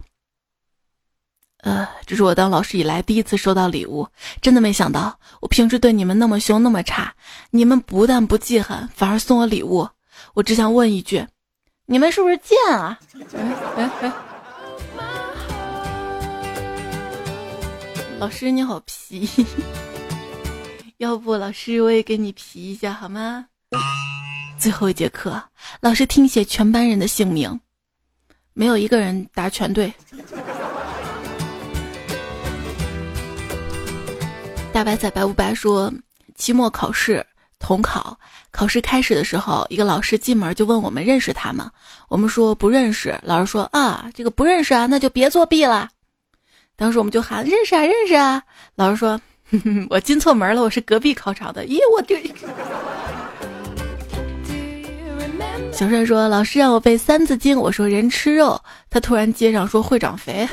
[1.64, 4.06] 呃，这是我当老师以来第一次收到礼物，
[4.42, 7.14] 真的没想到，我平时对你们那么凶那么差，
[7.50, 9.88] 你们不但不记恨，反而送我礼物。
[10.34, 11.26] 我只想问一句，
[11.86, 12.98] 你们是不是贱啊？”
[18.20, 19.26] 老师你好皮，
[20.98, 23.46] 要不老师我也给你皮一下好吗？
[24.58, 25.42] 最后一节课，
[25.80, 27.58] 老师听写全班人的姓名，
[28.52, 29.90] 没有一个人答全对。
[34.74, 35.92] 大白菜白不白说，
[36.34, 37.24] 期末考试
[37.60, 38.18] 统考，
[38.50, 41.70] 考试开始的时候，一个老师进门就问我们认识他吗？
[42.08, 43.16] 我们说不认识。
[43.22, 45.88] 老师说啊，这个不认识啊，那就别作弊了。
[46.74, 48.42] 当时我们就喊认识啊，认识啊。
[48.74, 49.20] 老师说，
[49.88, 51.64] 我进错门了，我是隔壁考场的。
[51.66, 52.18] 咦，我丢！
[55.74, 58.60] 小帅说，老师让我背《三字经》，我说人吃肉。
[58.88, 60.48] 他突然接上说会长肥。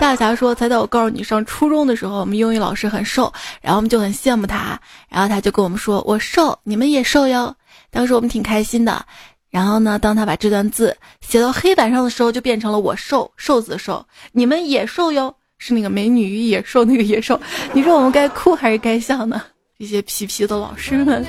[0.00, 4.76] 大侠说，才在我告诉你上初中的时候，我们英语老师很瘦，然后我们就很羡慕他，
[5.08, 7.54] 然后他就跟我们说，我瘦，你们也瘦哟。
[7.88, 9.06] 当时我们挺开心的。
[9.48, 15.32] 然后呢，当他把这段字写到黑板上的时候，就变成了我瘦，瘦子瘦，你们也瘦哟。
[15.58, 17.40] 是那个美女与野兽那个野兽，
[17.72, 19.40] 你说我们该哭还是该笑呢？
[19.78, 21.24] 这些皮皮的老师们，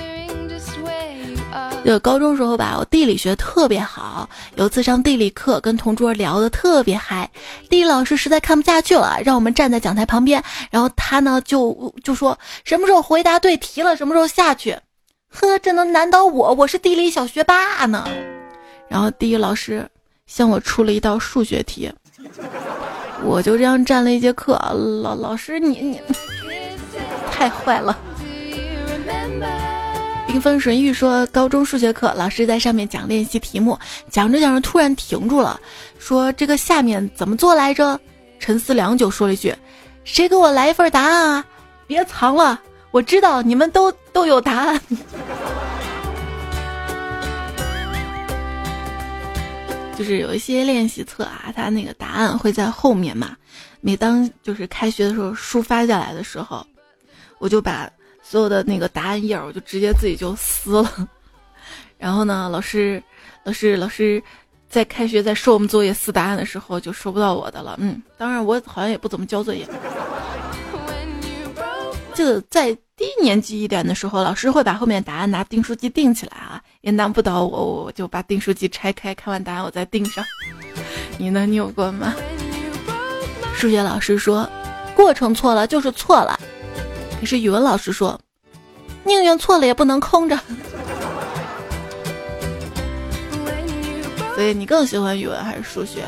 [1.89, 7.27] 就高中时候吧，我地理学特别好，有次上地理课跟同桌聊的特别嗨，
[7.67, 14.77] 地理老师实在看不下去了，让我们站在讲台旁边，然后他呢就就说什么时候回答对题了，什么时候下去。
[15.31, 16.53] 呵，这能难倒我？
[16.53, 18.07] 我是地理小学霸呢。
[18.87, 19.89] 然后地理老师
[20.27, 21.91] 向我出了一道数学题。
[23.23, 24.53] 我就这样站了一节课，
[25.01, 25.99] 老老师你你
[27.31, 27.97] 太坏了。
[30.29, 33.75] 缤纷神玉说，高中数学课老师在上面讲练习题目，
[34.11, 35.59] 讲着讲着突然停住了，
[35.97, 37.99] 说这个下面怎么做来着？
[38.39, 39.51] 沉思良久，说了一句
[40.05, 41.45] ：“谁给我来一份答案啊？
[41.87, 42.61] 别藏了，
[42.91, 44.79] 我知道你们都都有答案。
[49.97, 53.35] ”就是有一些练习册啊，它那个答案会在后面嘛。
[53.81, 56.63] 每当就是开学的时候，书发下来的时候，
[57.39, 57.89] 我就把
[58.29, 61.07] 所有的那个答案页，我就直接自己就撕了。
[61.97, 63.01] 然后呢，老师、
[63.43, 64.21] 老师、老师
[64.69, 67.75] 在开学在收我们作业撕答案的时候，就收不到我的了。
[67.79, 69.67] 嗯，当然我好像也不怎么交作业。
[72.13, 76.61] 这个在低年级一点的时候，老师会把后面答案拿订书机订起来啊。
[76.81, 80.23] 也难不倒我，我就把订书机拆开，看完答案我再订上。
[81.17, 81.47] 你呢？
[81.47, 82.13] 你有过吗？
[83.55, 84.47] 数学老师说，
[84.95, 86.39] 过程错了就是错了。
[87.19, 88.19] 可是语文老师说，
[89.03, 90.39] 宁愿错了也不能空着。
[94.35, 96.03] 所以你更喜欢语文还是数学？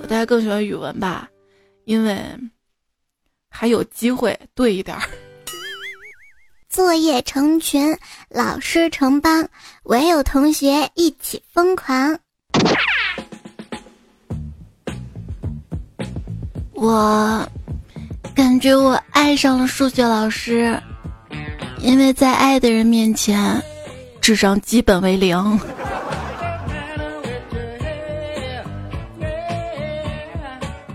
[0.00, 1.28] 我大概更喜欢语文吧，
[1.84, 2.18] 因为
[3.50, 5.02] 还有机会对一点儿。
[6.68, 7.96] 作业成群，
[8.28, 9.48] 老师成帮，
[9.84, 12.18] 唯有同学一起疯狂。
[16.72, 17.63] 我感
[18.64, 20.80] 觉我爱上了数学老师，
[21.80, 23.62] 因为在爱的人面前，
[24.22, 25.36] 智商基本为零。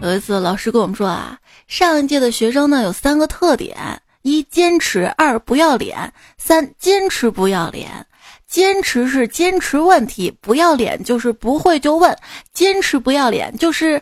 [0.01, 4.01] 有一次，老师跟我们说啊，上一届的学生呢有三个特点。
[4.23, 8.08] 一坚持，二不要脸，三坚持不要脸。
[8.47, 12.17] 坚持是坚持问题，不要脸就是不会就问。
[12.51, 14.01] 坚持不要脸就是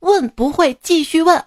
[0.00, 1.42] 问不会继续问。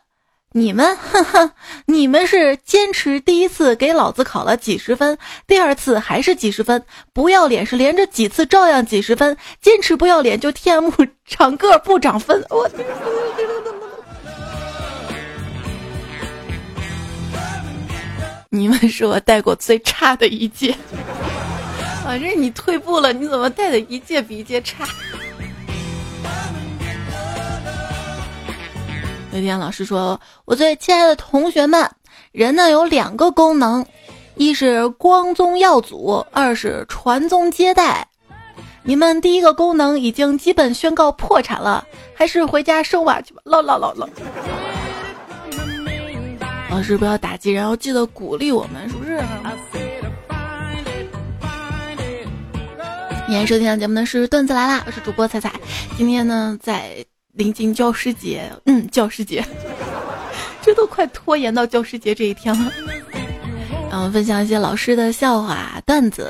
[0.54, 1.52] 你们， 哼哼，
[1.86, 6.84] 你们是坚持第一次给老子考了几十分，第二次还是几十分。
[7.14, 9.38] 不要脸是连着几次照样几十分。
[9.62, 10.90] 坚持不要脸就 T M
[11.24, 12.44] 长个不长分。
[12.50, 12.68] 我。
[18.50, 20.76] 你们是我带过最差的一届，
[22.04, 24.84] 反正你退步了，你怎么带的一届比一届差？
[29.32, 31.89] 有天老师说：“我最亲爱的同学们，
[32.32, 33.86] 人呢有两个功能，
[34.36, 38.08] 一是光宗耀祖，二是传宗接代。
[38.82, 44.10] 你们第一个功能已经基本宣告破产了，还是回家生娃去吧，老老老老。”
[46.72, 49.24] 老师不要打击，然后记得鼓励我们，是不是？
[53.28, 55.54] 今天收听的节目呢是段子来啦，我是主播彩彩。
[55.98, 57.06] 今天呢在
[57.39, 59.41] 临近教师节，嗯，教师节，
[60.62, 62.69] 这都快拖延到教师节这一天了。
[63.89, 66.30] 然后分享一些老师的笑话段子。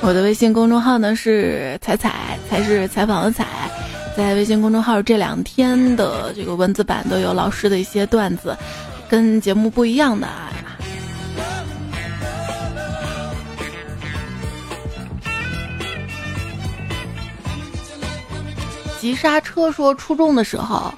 [0.00, 3.46] 我的微信公众号呢是彩彩，才是采访的彩。
[4.16, 8.56] 在微信公众号这两天的这个文字版都有老师的一些段子，
[9.10, 10.26] 跟节目不一样的。
[19.02, 20.94] 急刹车说，初中的时候，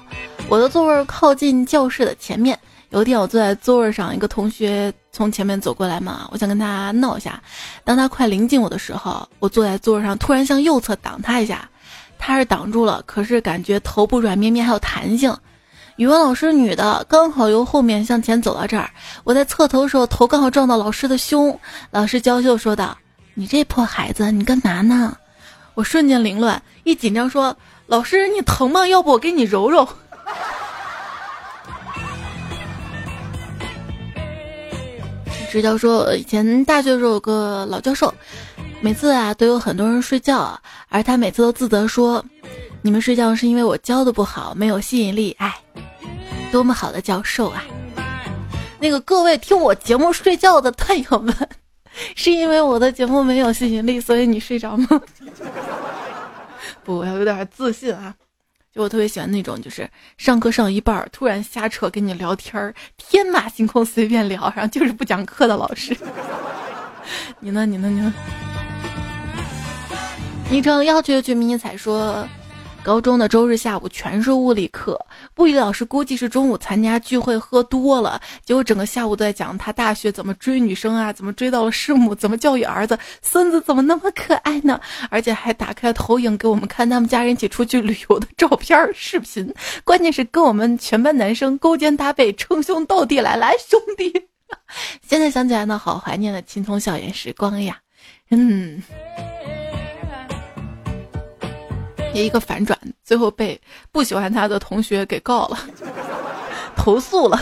[0.47, 2.55] 我的座位靠近教室的前面。
[2.91, 7.41] 有一天，我坐在座位上，一个同学从前面走过来嘛，我想跟他闹一下。
[7.83, 11.67] 当他快临近我的时候，我坐在座位上，突然向右侧挡他一下。
[12.19, 15.35] 他是挡住了，可是感觉头部软绵绵还有弹性。
[15.95, 18.87] 语文老师女的，刚好由后面向前走到这儿，
[19.23, 21.59] 我在侧头的时候头刚好撞到老师的胸。
[21.89, 22.95] 老师娇羞说道
[23.33, 25.17] ：“你这破孩子，你干嘛呢？”
[25.73, 27.53] 我瞬间凌乱，一紧张说
[27.87, 28.87] ：“老师，你疼吗？
[28.87, 29.87] 要不我给你揉揉。”
[35.51, 38.13] 直教说，以前大学时候有个老教授。
[38.81, 42.23] 每次啊，都有很多人睡觉，而他每次都自责说
[42.83, 45.55] ：“你们睡觉是因为我教的不好，没有吸引力。”哎，
[46.51, 47.63] 多么好的教授啊！
[48.79, 51.33] 那个各位听我节目睡觉的太友们，
[52.15, 54.87] 是因为我的节目没有吸引力，所以你睡着吗？
[56.85, 58.13] 不，要有点自信啊！
[58.71, 65.97] 就我特别喜欢那种，就是上课上一半，突然瞎扯跟你聊天儿，天马行空随便聊，然后就是不讲课的老师。
[67.41, 67.65] 你呢？
[67.65, 67.89] 你呢？
[67.89, 68.13] 你呢？
[70.51, 72.27] 昵称要去去迷彩说，
[72.85, 75.03] 高中的周日下午全是物理课，
[75.37, 84.79] 物理老师估计是中午参加聚会喝多了，结果整个下午都在讲他大学怎么追女生啊，怎么追到了师母，怎么教育儿子，孙子怎么那么可爱呢？
[85.09, 89.51] 而且还打开投影给我们看他们家人一起出去旅游的照片视频，
[89.83, 94.13] 关键是跟我们全班男生勾肩搭背，称兄道弟来，来兄弟！
[95.09, 97.79] 现在想起来呢，好怀念的青葱校园时光呀，
[98.29, 98.83] 嗯。
[102.23, 103.59] 一个反转，最后被
[103.91, 105.57] 不喜欢他的同学给告了，
[106.77, 107.39] 投诉了。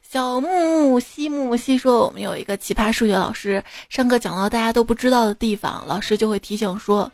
[0.00, 0.48] 小木
[0.88, 7.12] 木西木木西说：“我们有一个奇葩数学老师，上课讲到大家都不知道的地方，老师就会提醒说，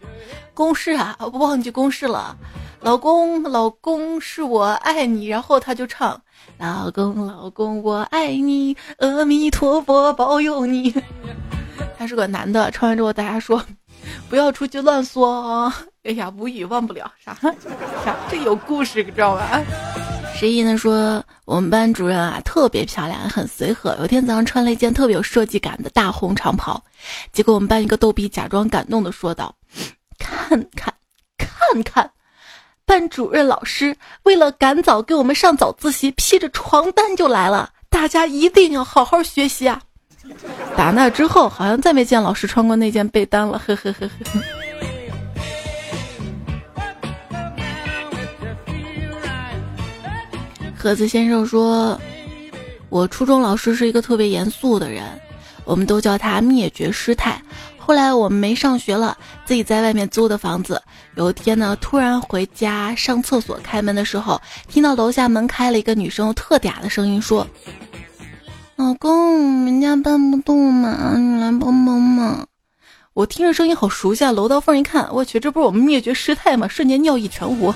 [0.54, 2.36] 公式啊，我忘记公式了。
[2.80, 6.20] 老公，老公是我爱你，然后他就唱，
[6.58, 10.94] 老公，老公我爱你，阿弥陀佛保佑你。
[11.98, 13.60] 他是个男的，唱完之后大家说。”
[14.28, 15.84] 不要出去乱说啊！
[16.04, 17.36] 哎呀，无语忘不了啥
[18.04, 19.62] 啥，这有故事，你知道吧？
[20.34, 23.96] 十一呢说，我们班主任啊特别漂亮，很随和。
[24.00, 26.82] 有天早上穿了一件特别有设计感的大红长袍，
[27.32, 29.54] 结果我们班一个逗比假装感动的说道
[30.18, 30.92] ：“看看，
[31.38, 32.10] 看看，
[32.84, 39.80] 班主任老师为了赶早给我们上早自习，披着床单就来了，大家一定要好好学习啊！”
[40.76, 44.12] 打那之后，好像再没见老师穿过那件被单了，呵呵呵呵。
[50.76, 52.00] 盒子先生说
[52.90, 55.04] ：“我初中老师是一个特别严肃的人，
[55.64, 57.40] 我们都叫他灭绝师太。
[57.78, 60.82] 后来我们没上学了，自己在外面租的房子。
[61.14, 67.46] 有一天呢，突然回家上厕所，开门的时候听到楼下门开了，一个女生特嗲的声音说。”
[68.82, 72.48] 老公，人家搬不动嘛，你来帮帮忙。
[73.14, 76.66] 我听着声音好熟悉啊，楼道缝一看，我去，这不是我们灭绝师太吗？
[76.66, 77.72] 瞬间尿意全无。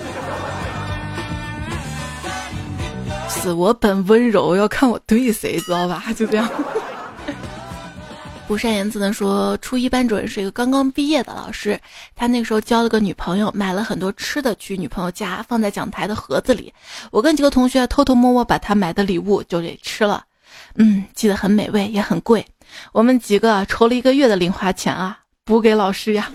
[3.29, 6.03] 死我本温柔，要看我对谁，知道吧？
[6.17, 6.51] 就这样。
[8.49, 11.79] 不善言辞的说，初一班主任是一个刚刚毕业的老师，
[12.17, 16.75] 他那个时候交了个女朋友，买了很多吃的去女朋友家，放在讲台的盒子里。
[17.13, 20.25] 我跟几个同学偷偷摸摸把他买的礼物就给吃了。
[20.79, 22.45] 嗯，记得很美味，也很贵。
[22.93, 26.31] 我们几个筹了一个月的零花钱啊，补给老师呀。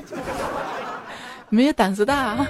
[1.49, 2.47] 没胆子大，啊，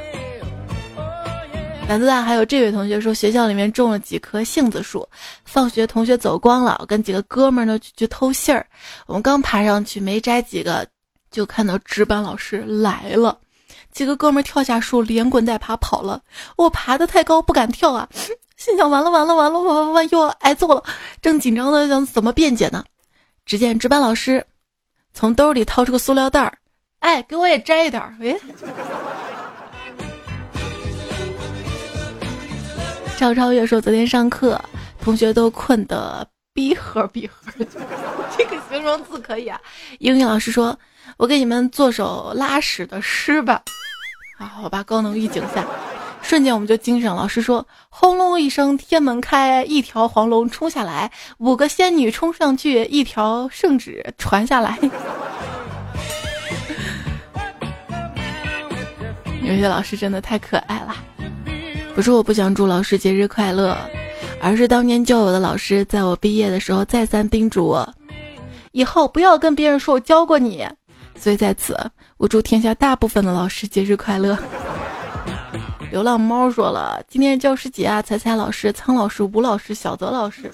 [1.88, 2.22] 胆子大。
[2.22, 5.08] 还有这位同学说，学校里面种了几棵杏子树，
[5.44, 8.66] 放学同学走光了，我跟几个哥们儿呢去去偷杏儿。
[9.08, 10.88] 我们刚爬上去没摘几个，
[11.32, 13.38] 就看到值班老师来了。
[13.92, 16.22] 几个哥们儿跳下树，连滚带爬跑了。
[16.56, 18.08] 我爬的太高，不敢跳啊。
[18.62, 20.84] 心想完了完了完了完了完完又要挨揍了，
[21.20, 22.84] 正紧张的想怎么辩解呢？
[23.44, 24.46] 只见值班老师
[25.16, 26.60] 从兜里掏出个塑料袋儿，
[27.00, 28.16] 哎，给我也摘一点儿。
[28.20, 28.40] 喂，
[33.18, 34.64] 赵超越说昨天上课，
[35.02, 37.52] 同学都困得逼呵逼呵，
[38.38, 39.60] 这个形容词可以啊。
[39.98, 40.78] 英语老师说，
[41.18, 43.64] 我给你们做首拉屎的诗吧。
[44.38, 45.66] 啊，好吧，高能预警下。
[46.22, 47.14] 瞬间我们就精神。
[47.14, 54.80] 老师说：“轰隆一声，天门开，一条黄龙冲下来，五个仙女冲上去，一条圣旨传下来。
[59.44, 60.96] ”有些老师真的太可爱了。
[61.94, 63.78] 不是我不想祝老师节日快乐，
[64.42, 67.94] 而是当年教我的老师，在我毕业的时候再三叮嘱我，
[68.72, 70.66] 以后不要跟别人说我教过你。
[71.20, 71.78] 所以在此，
[72.18, 74.38] 我祝天下大部分的老师节日快乐。
[75.92, 78.02] 流浪猫说了，今天教师节啊！
[78.02, 80.50] 彩彩老师、苍老师、吴老师、小泽老师，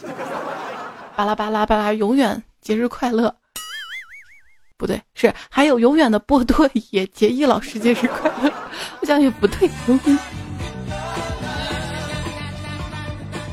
[1.16, 3.32] 巴拉巴拉巴拉，永远节日快乐。
[4.78, 8.52] 不对，是还有永远的波多野结衣老师节日快乐。
[9.00, 9.70] 我想也不对。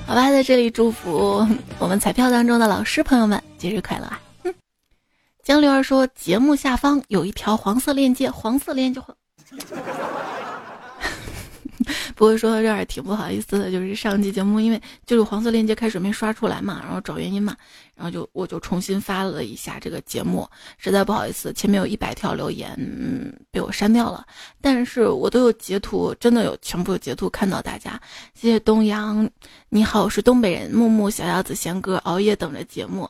[0.07, 1.47] 好吧，在这里祝福
[1.78, 4.18] 我们彩票当中的老师朋友们节日快乐啊！
[5.43, 9.03] 江流儿说，节目下方有一条黄色链接，黄色链接。
[12.15, 17.57] 不过说到这儿挺不好意思的，就是上期节目因为就是黄色链接开始没刷出来嘛，然后找原因嘛。
[17.97, 24.27] 然后就我就重新发了一下这个节目，实在不好意思，前面有一百条留言，嗯，被我删掉了，
[24.61, 28.01] 但是我都有截图，真的有全部有截图看到大家，
[28.35, 29.31] 谢谢东阳，
[29.69, 33.09] 你好，我是东北人，木木小鸭子贤哥熬夜等着节目，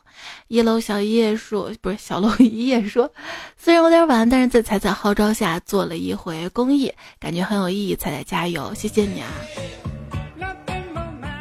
[0.49, 3.11] 一楼小叶说不是小楼一叶说，
[3.57, 9.29] 虽然有点晚，但是在彩彩号召下做了一回公益，感觉很有意义，彩彩加油，谢谢你啊。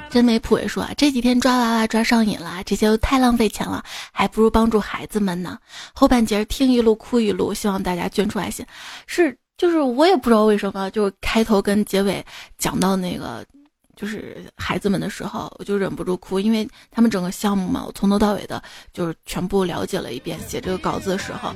[0.09, 5.57] 真没谱也说啊，这几天抓娃娃抓上瘾了，这些都太浪费钱了，还不如帮助孩子们呢。
[5.91, 8.63] 后半截听一路哭一路，希望大家捐出爱心。
[9.07, 12.23] 是，就是我也不知道为什么，就是开头跟结尾
[12.59, 13.43] 讲到那个
[13.95, 18.61] 就是孩子们的时候，我就忍不住哭，因为他们整个项目嘛，我从头到尾的
[18.93, 20.39] 就是全部了解了一遍。
[20.47, 21.51] 写这个稿子的时候，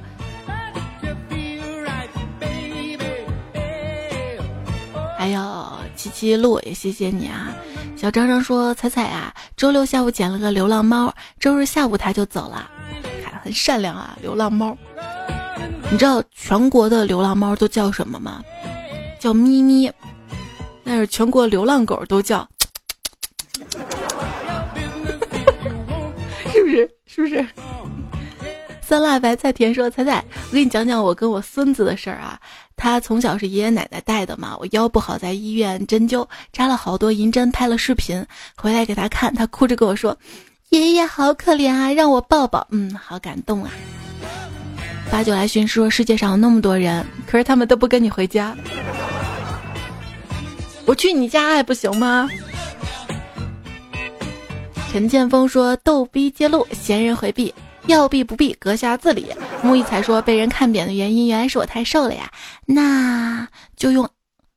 [5.18, 7.54] 还有七七路也谢谢你啊。
[7.96, 12.70] 小张张说：“彩彩啊，周六下午捡了个流浪猫，周日下午它就走了，
[13.24, 14.78] 看很善良啊，流浪猫。
[15.90, 18.44] 你知道全国的流浪猫都叫什么吗？
[19.20, 19.92] 叫咪咪。
[20.84, 22.48] 但是全国流浪狗都叫，
[26.54, 26.90] 是不是？
[27.08, 27.44] 是不是？”
[28.88, 32.40] 酸辣白菜甜说：“彩彩，我给你讲讲我跟我孙子的事儿啊。
[32.78, 38.26] 他从小是爷爷奶奶带的嘛，我腰不好，在医院针灸扎了好多银针，拍了视频
[38.56, 40.18] 回来给他看，他哭着跟我说
[40.72, 43.72] ：‘爷爷好可怜啊，让我抱抱。’嗯，好感动啊。”
[45.12, 48.56] 八九来寻说：“世界上有那么多人，可是他们都不跟你回家，
[50.86, 52.30] 我去你家还不行吗？”
[54.94, 57.54] 陈建峰说：“逗逼揭露，闲人回避。”
[57.88, 59.26] 要避不避，阁下自理。
[59.64, 62.30] 木一才说被人看扁的原因，原来是我太瘦了呀。
[62.66, 64.08] 那就用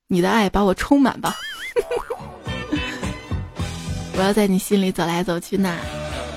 [0.09, 1.35] 你的爱把我充满吧。
[4.16, 5.76] 我要在你心里走来走去呢。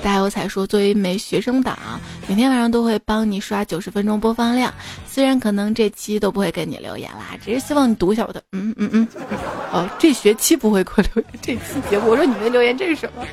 [0.02, 1.78] 大有才说，作为一枚学生党，
[2.26, 4.72] 每天晚上都会帮你刷九十分钟播放量。
[5.06, 8.42] 虽然可能这期都不会给你留言啦，只是希望你读一下我的。
[8.52, 9.08] 嗯嗯嗯。
[9.72, 13.24] 哦，这学期不会给我留言，这期节目我说你没留言，这是什么？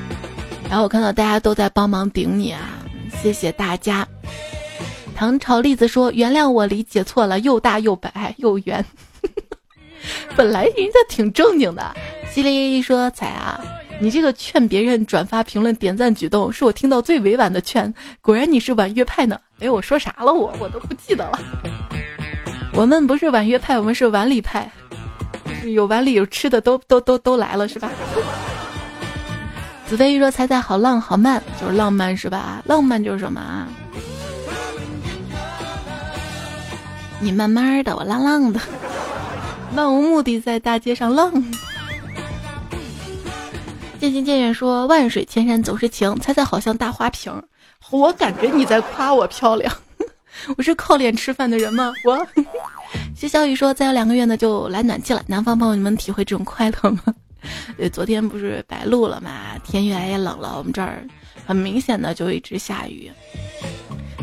[0.68, 2.68] 然后我看到大家都在帮忙顶你啊。
[3.20, 4.06] 谢谢大家。
[5.14, 8.84] 唐朝栗子说：“原谅我理解错了，又大又白又圆。
[10.34, 11.94] 本来人家挺正经的。”
[12.30, 13.60] 西里一说：“彩啊，
[14.00, 17.92] 你这个劝别人转发、评论、点赞举动，是我听到最委婉的劝。
[18.20, 19.38] 果然你是婉约派呢。
[19.60, 20.32] 哎，我说啥了？
[20.32, 21.38] 我我都不记得了。
[22.72, 24.68] 我们不是婉约派，我们是碗里派，
[25.66, 27.90] 有碗里有吃的都都都都来了，是吧？”
[29.92, 32.62] 紫飞一说：“猜猜好浪好慢，就是浪漫是吧？
[32.64, 33.68] 浪漫就是什么啊？
[37.20, 38.58] 你慢慢的，我浪浪的，
[39.76, 41.30] 漫无目的在大街上浪。”
[44.00, 47.30] 渐行渐远说：“万水千山总是情，猜猜好像大花瓶。”
[47.90, 49.70] 我感觉你在夸我漂亮，
[50.56, 51.92] 我是靠脸吃饭的人吗？
[52.06, 52.26] 我。
[53.14, 55.22] 谢小雨说：“再有两个月呢，就来暖气了。
[55.26, 57.02] 南方朋友，你们体会这种快乐吗？”
[57.76, 61.06] 对，昨天不是白露了嘛，天越来越冷了，我们这儿
[61.46, 63.10] 很明显的就一直下雨，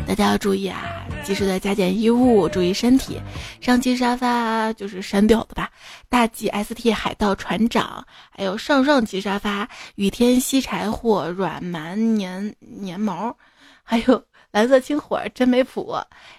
[0.06, 3.20] 大家要注意啊，及时的加减衣物，注意身体。
[3.60, 5.70] 上期沙发就是删掉的吧？
[6.08, 12.54] 大 G ST 海盗船长，还有上上期沙发雨天吸柴火，软蛮粘
[12.84, 13.36] 粘毛，
[13.84, 15.94] 还有蓝色清火真没谱。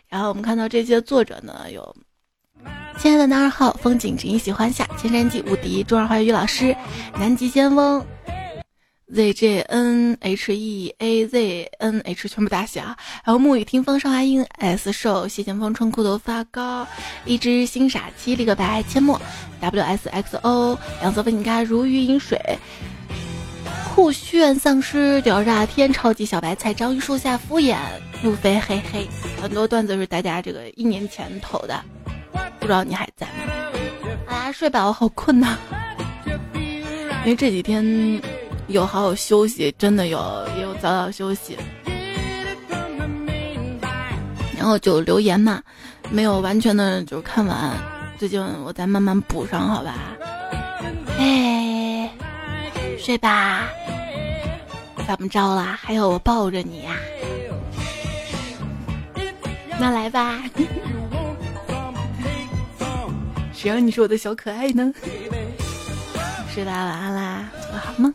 [0.09, 1.95] 然后我们看到这些作者呢有。
[3.01, 6.75] 亲爱的男二号，风景只因喜欢下，千山记无敌，中二花语老师，
[7.15, 8.05] 南极先锋
[9.11, 12.95] Z J N H E A Z N H 全部大写啊！
[13.25, 16.87] 然后沐雨听风少华音 S 瘦谢前锋穿裤头发高，
[17.25, 19.19] 一只新傻七立个白阡陌
[19.61, 22.39] W S X O 两色粉你该如鱼饮水，
[23.95, 27.75] 酷炫丧尸屌炸天超级小白菜章鱼树下敷衍。
[28.21, 29.07] 路飞嘿嘿，
[29.41, 31.83] 很多段子是大家这个一年前投的，
[32.59, 33.33] 不知道你还在吗？
[34.27, 35.57] 啊，睡吧，我好困呐，
[37.23, 38.21] 因为这几天。
[38.67, 41.57] 有好好休息，真的有也有早早休息，
[44.55, 45.61] 然后就留言嘛，
[46.09, 47.71] 没有完全的就看完，
[48.17, 49.93] 最近我再慢慢补上，好吧？
[51.19, 52.09] 哎，
[52.97, 53.67] 睡吧，
[55.05, 55.77] 怎么着啦？
[55.81, 56.95] 还要我抱着你呀？
[59.77, 60.41] 那来吧，
[63.61, 64.91] 谁让你是我的小可爱呢？
[66.51, 68.11] 睡吧，晚安啦，做个好梦。